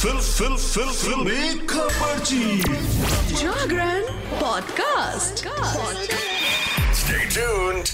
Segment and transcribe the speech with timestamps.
[0.00, 2.60] Fill फिल फिल फिल। खबरची
[3.34, 4.04] Jagran
[4.40, 5.44] podcast.
[7.00, 7.90] Stay tuned.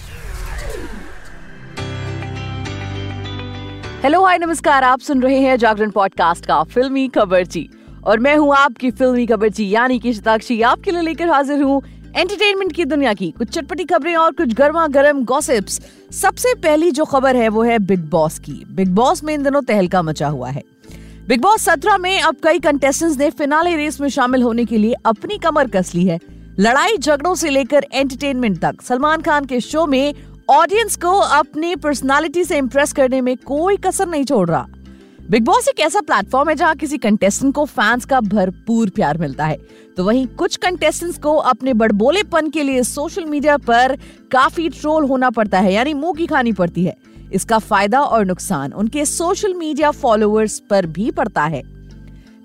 [4.02, 7.68] Hello hi नमस्कार। आप सुन रहे हैं जागरण पॉडकास्ट का फिल्मी खबरची।
[8.04, 11.82] और मैं हूँ आपकी फिल्मी खबरची यानी कि शताक्षी। आपके लिए लेकर हाजिर हूँ
[12.16, 15.80] एंटरटेनमेंट की दुनिया की कुछ चटपटी खबरें और कुछ गर्मा गर्म गॉसिप्स
[16.22, 19.62] सबसे पहली जो खबर है वो है बिग बॉस की। बिग बॉस में इन दिनों
[19.62, 20.62] तहलका मचा हुआ है।
[21.28, 24.94] बिग बॉस सत्रह में अब कई कंटेस्टेंट्स ने फिनाले रेस में शामिल होने के लिए
[25.06, 26.18] अपनी कमर कस ली है।
[26.58, 30.14] लड़ाई झगड़ों से लेकर एंटरटेनमेंट तक, सलमान खान के शो में
[30.48, 34.66] ऑडियंस को अपनी पर्सनालिटी से इम्प्रेस करने में कोई कसर नहीं छोड़ रहा।
[35.30, 39.46] बिग बॉस एक ऐसा प्लेटफॉर्म है जहाँ किसी कंटेस्टेंट को फैंस का भरपूर प्यार मिलता
[39.46, 39.58] है।
[39.96, 43.96] तो वहीं कुछ कंटेस्टेंट्स को अपने बड़बोलेपन के लिए सोशल मीडिया पर
[44.32, 46.96] काफ़ी ट्रोल होना पड़ता है, यानी मुँह की खानी पड़ती है।
[47.32, 51.62] इसका फ़ायदा और नुकसान उनके सोशल मीडिया फॉलोअर्स पर भी पड़ता है।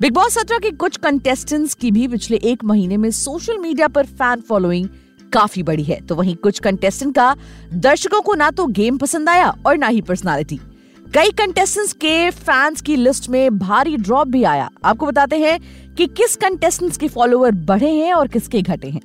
[0.01, 4.05] बिग बॉस सत्रह के कुछ कंटेस्टेंट्स की भी पिछले एक महीने में सोशल मीडिया पर
[4.05, 4.87] फ़ैन फॉलोइंग
[5.33, 7.35] काफ़ी बड़ी है। तो वहीं कुछ कंटेस्टेंट का
[7.73, 10.59] दर्शकों को ना तो गेम पसंद आया और ना ही पर्सनालिटी
[11.05, 15.59] कई कंटेस्टेंट्स के फैंस की लिस्ट में भारी ड्रॉप भी आया। आपको बताते हैं
[15.95, 19.01] कि किस कंटेस्टेंट्स के फॉलोअर बढ़े हैं और किसके घटे हैं।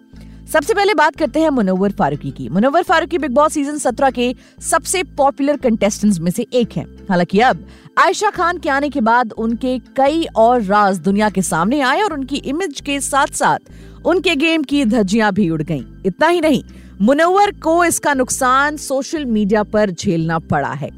[0.53, 4.35] सबसे पहले बात करते हैं मुनव्वर फारूकी की। Munawar Faruqui Bigg Boss season 17 के
[4.61, 7.67] सबसे पॉपुलर कंटेस्टेंट्स में से एक हैं। हालाँकि अब
[7.99, 12.13] आयशा खान के आने के बाद उनके कई और राज दुनिया के सामने आए और
[12.13, 13.59] उनकी इमेज के साथ साथ
[14.07, 16.63] उनके गेम की धज्जियाँ भी उड़ गईं। इतना ही नहीं
[17.01, 20.91] मुनव्वर को इसका नुकसान सोशल मीडिया पर झेलना पड़ा है।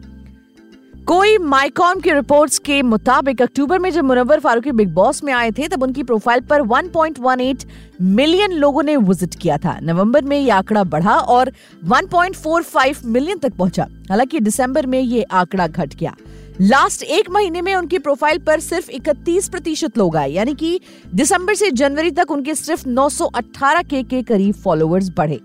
[1.09, 5.51] कोई माइकॉम की रिपोर्ट्स के मुताबिक अक्टूबर में जब मुनव्वर फारूकी बिग बॉस में आए
[5.51, 7.67] थे, तब उनकी प्रोफ़ाइल पर 1.18
[8.01, 11.53] मिलियन लोगों ने विज़िट किया था। नवंबर में ये आंकड़ा बढ़ा और
[11.85, 16.15] 1.45 मिलियन तक पहुँचा। हालाँकि दिसंबर में ये आंकड़ा घट गया।
[16.61, 20.81] लास्ट एक महीने में उनकी प्रोफ़ाइल पर सिर्फ़ 31 प्रतिशत लोग आए। यानी कि
[21.15, 25.41] दिसंबर से जनवरी तक उनके सिर्फ़ 918 के के करीब फॉलोअर्स बढ़े।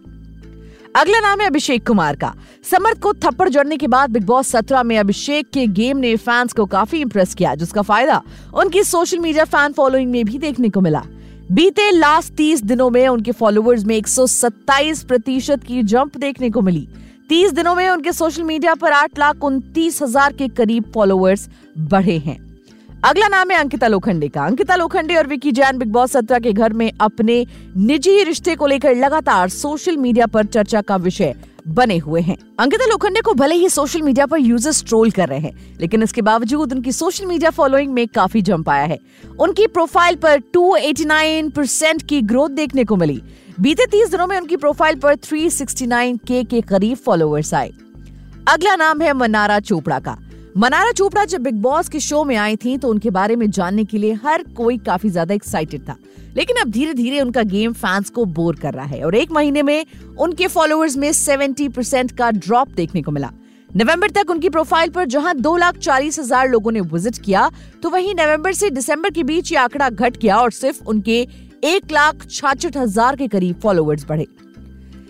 [0.96, 2.34] अगला नाम है अभिषेक कुमार का।
[2.64, 6.54] समर्थ को थप्पड़ जड़ने के बाद बिग बॉस सत्रह में अभिषेक के गेम ने फैंस
[6.54, 8.22] को काफ़ी इंप्रेस किया, जिसका फ़ायदा
[8.54, 11.04] उनकी सोशल मीडिया फ़ैन फॉलोइंग में भी देखने को मिला।
[11.52, 16.88] बीते लास्ट तीस दिनों में उनके फॉलोअर्स में 127 प्रतिशत की जंप देखने को मिली।
[17.30, 22.18] तीस दिनों में उनके सोशल मीडिया पर आठ लाख उनतीस हज़ार के करीब फॉलोअर्स बढ़े
[22.18, 22.38] हैं।
[23.04, 26.54] अगला नाम है अंकिता लोखंडे का। अंकिता लोखंडे और विकी जैन बिग बॉस सत्रह के
[26.54, 27.36] घर में अपने
[27.78, 31.34] निजी रिश्ते को लेकर लगातार सोशल मीडिया पर चर्चा का विषय
[31.68, 35.40] बने हुए हैं। अंकिता लोखंडे को भले ही सोशल मीडिया पर यूज़र्स ट्रोल कर रहे
[35.40, 39.00] हैं, लेकिन इसके बावजूद उनकी सोशल मीडिया फॉलोइंग में काफ़ी जंप आया है।
[39.40, 43.22] उनकी प्रोफ़ाइल पर 289 परसेंट की ग्रोथ देखने को मिली।
[43.60, 47.72] बीते 30 दिनों में उनकी प्रोफ़ाइल पर 369 के के करीब फॉलोअर्स आए।
[48.48, 50.18] अगला नाम है मनारा चोपड़ा का।
[50.58, 53.84] मनारा चोपड़ा जब बिग बॉस के शो में आई थी तो उनके बारे में जानने
[53.84, 55.96] के लिए हर कोई काफ़ी ज़्यादा एक्साइटेड था।
[56.36, 59.64] लेकिन अब धीरे धीरे उनका गेम फैंस को बोर कर रहा है और एक महीने
[59.64, 59.86] में
[60.20, 63.32] उनके फॉलोअर्स में 70 परसेंट का ड्रॉप देखने को मिला।
[63.70, 67.50] नवंबर तक उनकी प्रोफ़ाइल पर जहाँ दो लाख चालीस हज़ार लोगों ने विज़िट किया
[67.84, 71.20] तो वहीं नवंबर से दिसंबर के बीच ये आंकड़ा घट गया और सिर्फ़ उनके
[71.66, 74.28] एक लाख छाछठ हज़ार के करीब फॉलोअर्स बढ़े।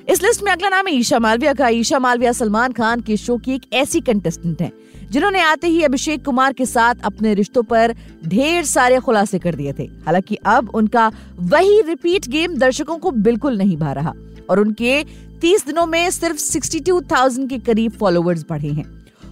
[0.10, 3.38] इस लिस्ट में अगला नाम है ईशा मालविया का। ईशा मालविया सलमान खान के शो
[3.38, 4.72] की एक ऐसी कंटेस्टेंट है।
[5.14, 7.94] जिन्होंने आते ही अभिषेक कुमार के साथ अपने रिश्तों पर
[8.28, 13.58] ढेर सारे खुलासे कर दिए थे। हालाँकि अब उनका वही रिपीट गेम दर्शकों को बिल्कुल
[13.58, 14.14] नहीं भा रहा
[14.50, 15.04] और उनके
[15.42, 18.86] 30 दिनों में सिर्फ़ 62,000 के करीब फॉलोअर्स बढ़े हैं।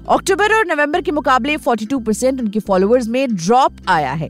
[0.09, 4.29] अक्टूबर और नवंबर के मुकाबले 42 परसेंट उनके फॉलोअर्स में ड्रॉप आया है।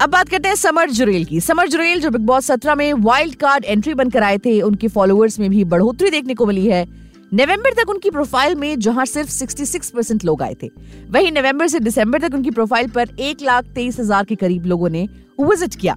[0.00, 3.34] अब बात करते हैं समर जुरेल की। समर जुरेल जो बिग बॉस सत्रह में वाइल्ड
[3.34, 7.72] कार्ड एंट्री बनकर आए थे उनके फॉलोअर्स में भी बढ़ोतरी देखने को मिली है। नवंबर
[7.72, 10.68] तक उनकी प्रोफ़ाइल में जहाँ सिर्फ़ 66 परसेंट लोग आए थे,
[11.10, 14.88] वहीं नवंबर से दिसंबर तक उनकी प्रोफ़ाइल पर एक लाख तेईस हज़ार के करीब लोगों
[14.88, 15.08] ने
[15.40, 15.96] विज़िट किया।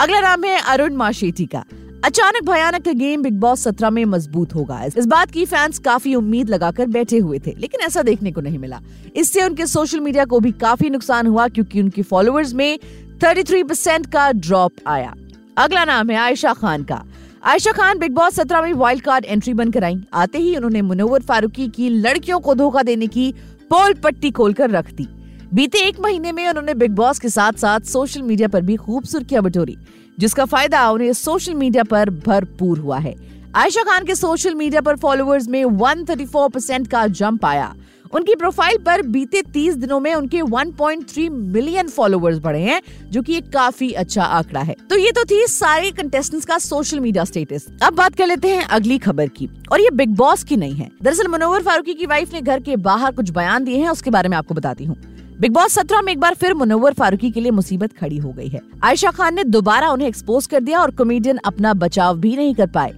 [0.00, 1.64] अगला नाम है अरुण माशेटी का।
[2.04, 6.50] अचानक भयानक गेम बिग बॉस सत्रह में मज़बूत होगा इस बात की फैंस काफ़ी उम्मीद
[6.50, 8.80] लगाकर बैठे हुए थे, लेकिन ऐसा देखने को नहीं मिला।
[9.16, 12.78] इससे उनके सोशल मीडिया को भी काफ़ी नुकसान हुआ, क्योंकि उनके फॉलोअर्स में
[13.20, 15.14] 33 परसेंट का ड्रॉप आया।
[15.58, 17.04] अगला नाम है आयशा खान का।
[17.44, 21.22] आयशा खान बिग बॉस सत्रह में वाइल्ड कार्ड एंट्री बनकर आई। आते ही उन्होंने मुनव्वर
[21.22, 23.32] फारूकी की लड़कियों को धोखा देने की
[23.70, 25.06] पोल पट्टी खोलकर रख दी।
[25.54, 29.04] बीते एक महीने में उन्होंने बिग बॉस के साथ साथ सोशल मीडिया पर भी खूब
[29.04, 29.76] सुर्खियाँ बटोरी,
[30.18, 33.14] जिसका फ़ायदा उन्हें सोशल मीडिया पर भरपूर हुआ है।
[33.54, 37.74] आयशा खान के सोशल मीडिया पर फॉलोअर्स में 134 परसेंट का जंप आया।
[38.14, 42.80] उनकी प्रोफ़ाइल पर बीते 30 दिनों में उनके 1.3 मिलियन फॉलोअर्स बढ़े हैं,
[43.10, 47.00] जो कि एक काफ़ी अच्छा आंकड़ा है। तो ये तो थी सारे कंटेस्टेंट्स का सोशल
[47.00, 50.56] मीडिया स्टेटस अब बात कर लेते हैं अगली खबर की। और ये बिग बॉस की
[50.56, 53.88] नहीं है। दरअसल मनोहर फारूकी की वाइफ ने घर के बाहर कुछ बयान दिए हैं,
[53.88, 54.96] उसके बारे में आपको बताती हूँ।
[55.40, 58.48] बिग बॉस सत्रह में एक बार फिर मुनव्वर फारूकी के लिए मुसीबत खड़ी हो गई
[58.48, 62.54] है। आयशा खान ने दोबारा उन्हें एक्सपोज कर दिया और कॉमेडियन अपना बचाव भी नहीं
[62.54, 62.92] कर पाए।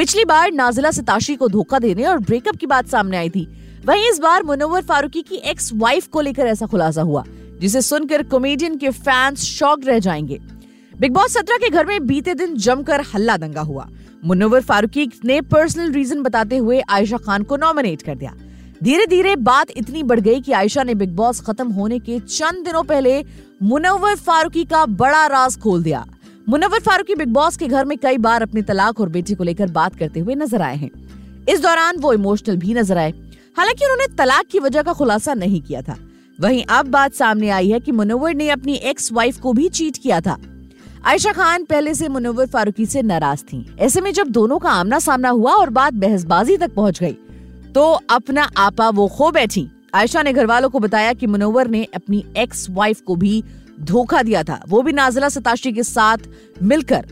[0.00, 3.42] पिछली बार नाजिला सिताशी को धोखा देने और ब्रेकअप की बात सामने आई थी।
[3.86, 7.24] वहीं इस बार मुनव्वर फारूकी की एक्स वाइफ को लेकर ऐसा खुलासा हुआ,
[7.60, 10.38] जिसे सुनकर कॉमेडियन के फैंस शॉक रह जाएँगे।
[11.00, 13.88] बिग बॉस सत्रह के घर में बीते दिन जमकर हल्ला दंगा हुआ।
[14.24, 18.34] मुनव्वर फारूकी ने पर्सनल रीजन बताते हुए आयशा खान को नॉमिनेट कर दिया।
[18.82, 22.64] धीरे धीरे बात इतनी बढ़ गई कि आयशा ने बिग बॉस खत्म होने के चंद
[22.64, 23.24] दिनों पहले
[23.62, 26.06] मुनव्वर फारूकी का बड़ा राज खोल दिया।
[26.50, 29.66] मुनव्वर फारूकी बिग बॉस के घर में कई बार अपने तलाक और बेटी को लेकर
[29.70, 30.90] बात करते हुए नज़र आए हैं।
[31.48, 33.10] इस दौरान वो इमोशनल भी नज़र आए।
[33.58, 35.96] हालाँकि उन्होंने तलाक की वजह का खुलासा नहीं किया था।
[36.38, 39.96] वहीं अब बात सामने आई है कि मुनव्वर ने अपनी एक्स वाइफ को भी चीट
[39.96, 40.36] किया था।
[41.04, 44.98] आयशा खान पहले से मुनव्वर फारूकी से नाराज़ थी। ऐसे में जब दोनों का आमना
[44.98, 47.16] सामना हुआ और बात बहसबाजी तक पहुँच गई
[47.74, 51.86] तो अपना आपा वो खो बैठी। आयशा ने घर वालों को बताया कि मुनव्वर ने
[51.94, 53.42] अपनी एक्स वाइफ को भी
[53.82, 56.18] धोखा दिया था। वो भी नाजिला सताशी के साथ
[56.62, 57.06] मिलकर।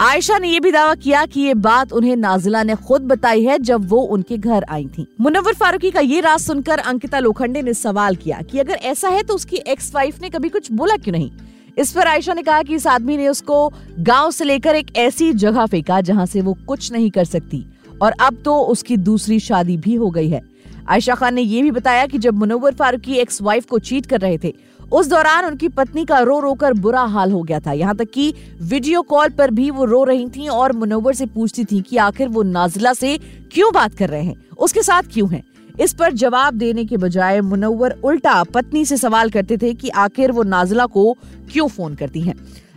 [0.00, 3.58] आयशा ने यह भी दावा किया कि ये बात उन्हें नाजिला ने खुद बताई है
[3.58, 7.74] जब वो उनके घर आई थी। मुनव्वर फारूकी का ये राज सुनकर अंकिता लोखंडे ने
[7.74, 11.12] सवाल किया कि अगर ऐसा है तो उसकी एक्स वाइफ ने कभी कुछ बोला क्यों
[11.12, 11.30] नहीं?
[11.78, 15.32] इस पर आयशा ने कहा कि इस आदमी ने उसको गाँव से लेकर एक ऐसी
[15.32, 17.64] जगह फेंका जहाँ से वो कुछ नहीं कर सकती।
[18.02, 20.55] और अब तो उसकी दूसरी शादी भी हो गई है।
[20.88, 24.20] आयशा खान ने यह भी बताया कि जब मुनव्वर फारूकी एक्स वाइफ को चीट कर
[24.20, 24.54] रहे थे,
[24.92, 28.10] उस दौरान उनकी पत्नी का रो रो कर बुरा हाल हो गया था। यहाँ तक
[28.10, 31.96] कि वीडियो कॉल पर भी वो रो रही थी और मुनव्वर से पूछती थी कि
[31.96, 33.18] आखिर वो नाजिला से
[33.52, 34.34] क्यों बात कर रहे हैं?
[34.58, 35.42] उसके साथ क्यों हैं?
[35.80, 40.32] इस पर जवाब देने के बजाय मुनव्वर उल्टा पत्नी से सवाल करते थे कि आखिर
[40.32, 41.12] वो नाजिला को
[41.52, 42.34] क्यों फ़ोन करती हैं?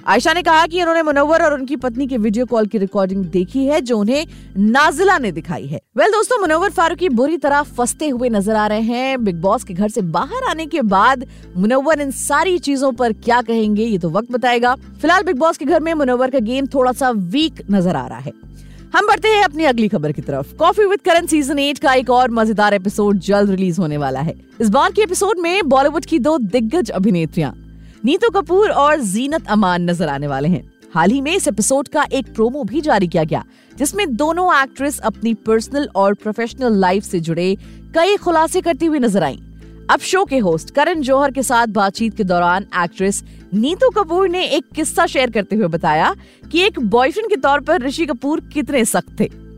[0.09, 3.65] आयशा ने कहा कि उन्होंने मुनव्वर और उनकी पत्नी के वीडियो कॉल की रिकॉर्डिंग देखी
[3.65, 4.25] है, जो उन्हें
[4.57, 8.81] नाजिला ने दिखाई है। वेल दोस्तों मुनव्वर फारूकी बुरी तरह फंसते हुए नज़र आ रहे
[8.81, 11.25] हैं। बिग बॉस के घर से बाहर आने के बाद
[11.57, 15.65] मुनव्वर इन सारी चीज़ों पर क्या कहेंगे, ये तो वक्त बताएगा। फ़िलहाल बिग बॉस के
[15.65, 18.33] घर में मुनव्वर का गेम थोड़ा सा वीक नज़र आ रहा है।
[18.95, 22.09] हम बढ़ते हैं अपनी अगली खबर की तरफ़। Coffee with Karan season eight का एक
[22.09, 26.19] और मज़ेदार एपिसोड जल्द रिलीज़ होने वाला है। इस बार के एपिसोड में बॉलीवुड की
[26.19, 27.55] दो दिग्गज अभिनेत्रियाँ।
[28.05, 30.63] नीतू कपूर और जीनत अमान नज़र आने वाले हैं
[30.93, 33.43] हाल ही में इस एपिसोड का एक प्रोमो भी जारी किया गया,
[33.75, 37.55] जिसमें दोनों एक्ट्रेस अपनी पर्सनल और प्रोफेशनल लाइफ से जुड़े
[37.95, 39.37] कई खुलासे करती हुई नज़र आईं।
[39.89, 43.23] अब शो के होस्ट करण जौहर के साथ बातचीत के दौरान एक्ट्रेस
[43.53, 46.15] नीतू कपूर ने एक किस्सा शेयर करते हुए बताया
[46.51, 49.48] कि एक बॉयफ्रेंड के तौर पर ऋषि कपूर कितने सख्त थे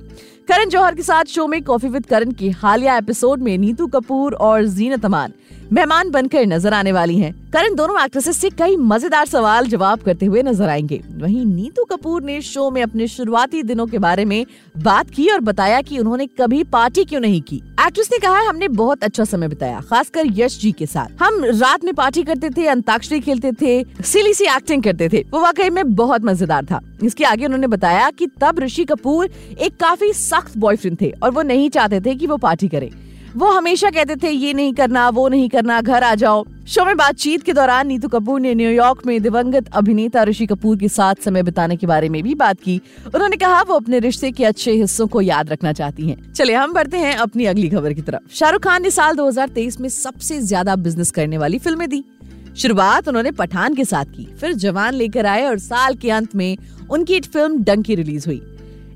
[0.51, 4.33] करण जौहर के साथ शो में कॉफ़ी विद करण की हालिया एपिसोड में नीतू कपूर
[4.33, 5.33] और जीनत अमान
[5.73, 10.25] मेहमान बनकर नज़र आने वाली हैं। करण दोनों एक्ट्रेसेस से कई मज़ेदार सवाल जवाब करते
[10.25, 14.45] हुए नज़र आएँगे। वहीं नीतू कपूर ने शो में अपने शुरुआती दिनों के बारे में
[14.77, 18.67] बात की और बताया कि उन्होंने कभी पार्टी क्यों नहीं की। एक्ट्रेस ने कहा, हमने
[18.67, 22.67] बहुत अच्छा समय बिताया, खासकर यश जी के साथ। हम रात में पार्टी करते थे,
[22.67, 27.23] अंताक्षरी खेलते थे, सिली सी एक्टिंग करते थे। वो वाकई में बहुत मज़ेदार था। इसके
[27.23, 29.29] आगे उन्होंने बताया कि तब ऋषि कपूर
[29.61, 32.91] एक काफ़ी सख्त बॉयफ्रेंड थे और वो नहीं चाहते थे कि वो पार्टी करे।
[33.37, 36.97] वो हमेशा कहते थे, ये नहीं करना, वो नहीं करना, घर आ जाओ। शो में
[36.97, 41.43] बातचीत के दौरान नीतू कपूर ने न्यूयॉर्क में दिवंगत अभिनेता ऋषि कपूर के साथ समय
[41.43, 42.81] बिताने के बारे में भी बात की।
[43.15, 46.73] उन्होंने कहा, वो अपने रिश्ते के अच्छे हिस्सों को याद रखना चाहती हैं। चलिए, हम
[46.73, 50.75] बढ़ते हैं अपनी अगली खबर की तरफ़। शाहरुख खान ने साल 2023 में सबसे ज़्यादा
[50.75, 52.03] बिज़नेस करने वाली फ़िल्में दी।
[52.55, 56.57] शुरुआत उन्होंने पठान के साथ की, फिर जवान लेकर आए और साल के अंत में
[56.89, 58.41] उनकी एक फ़िल्म डंकी रिलीज़ हुई।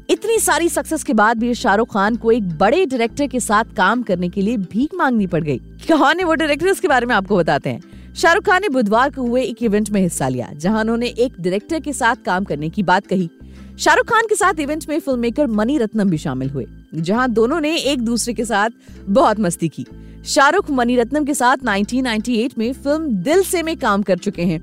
[0.09, 4.03] इतनी सारी सक्सेस के बाद भी शाहरुख खान को एक बड़े डायरेक्टर के साथ काम
[4.03, 5.57] करने के लिए भीख मांगनी पड़ गई।
[5.87, 9.21] कौन है वो डायरेक्टर इसके बारे में आपको बताते हैं। शाहरुख खान ने बुधवार को
[9.21, 12.83] हुए एक इवेंट में हिस्सा लिया, जहाँ उन्होंने एक डायरेक्टर के साथ काम करने की
[12.83, 13.29] बात कही।
[13.79, 16.65] शाहरुख खान के साथ इवेंट में फ़िल्म मेकर मनी रत्नम भी शामिल हुए,
[16.95, 18.69] जहाँ दोनों ने एक दूसरे के साथ
[19.09, 19.85] बहुत मस्ती की।
[20.25, 24.59] शाहरुख मनी रत्नम के साथ 1998 में फ़िल्म दिल से में काम कर चुके हैं।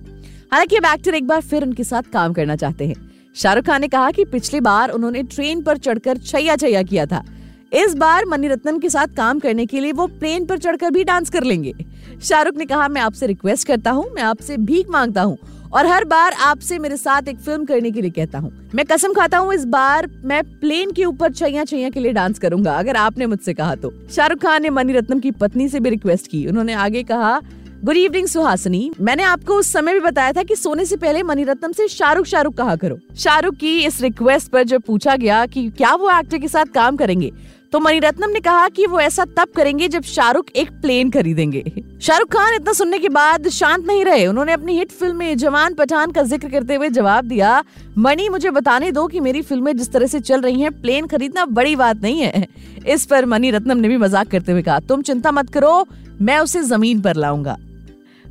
[0.53, 2.95] हालाँकि अब एक्टर एक बार फिर उनके साथ काम करना चाहते हैं।
[3.37, 7.25] शाहरुख खान ने कहा कि पिछली बार उन्होंने ट्रेन पर चढ़कर छैया छैया किया था।
[7.73, 11.31] इस बार मनीरत्नम के साथ काम करने के लिए वो प्लेन पर चढ़कर भी डांस
[11.31, 11.75] कर लेंगे।
[12.23, 15.39] शाहरुख ने कहा, मैं आपसे रिक्वेस्ट करता हूँ, मैं आपसे भीख माँगता हूँ
[15.75, 19.13] और हर बार आपसे मेरे साथ एक फ़िल्म करने के लिए कहता हूँ। मैं कसम
[19.13, 22.97] खाता हूँ, इस बार मैं प्लेन के ऊपर छैया छैया के लिए डांस करूँगा, अगर
[22.97, 26.73] आपने मुझसे कहा तो। शाहरुख खान ने मनीरत्नम की पत्नी से भी रिक्वेस्ट की। उन्होंने
[26.75, 27.41] आगे कहा
[27.85, 31.73] गुड इवनिंग सुहासनी। मैंने आपको उस समय भी बताया था कि सोने से पहले मनीरत्नम
[31.73, 35.95] से शाहरुख शाहरुख कहा करो। शाहरुख की इस रिक्वेस्ट पर जब पूछा गया कि क्या
[35.95, 37.31] वो एक्टर के साथ काम करेंगे
[37.73, 41.63] तो मणिरत्नम ने कहा कि वो ऐसा तब करेंगे जब शाहरुख एक प्लेन खरीदेंगे।
[42.03, 46.13] शाहरुख खान इतना सुनने के बाद शांत नहीं रहे। उन्होंने अपनी हिट फ़िल्म जवान पठान
[46.13, 47.63] का ज़िक्र करते हुए जवाब दिया,
[47.99, 51.45] मणि, मुझे बताने दो कि मेरी फ़िल्में जिस तरह से चल रही हैं प्लेन खरीदना
[51.47, 52.47] बड़ी बात नहीं है।
[52.87, 55.87] इस पर मणि रत्नम ने भी मज़ाक करते हुए कहा, तुम चिंता मत करो,
[56.21, 57.57] मैं उसे ज़मीन पर लाऊँगा।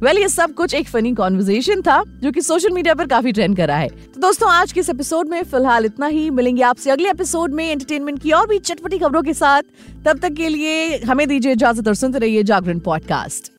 [0.04, 3.56] वेल ये सब कुछ एक फनी कॉन्वर्जेशन था, जो कि सोशल मीडिया पर काफ़ी ट्रेंड
[3.58, 7.10] करा है। तो दोस्तों, आज के इस एपिसोड में फ़िलहाल इतना ही। मिलेंगे आपसे अगले
[7.10, 9.64] एपिसोड में एंटरटेनमेंट की और भी चटपटी खबरों के साथ।
[10.06, 13.52] तब तक के लिए हमें दीजिए इजाज़त और सुनते रहिए जागरण पॉडकास्ट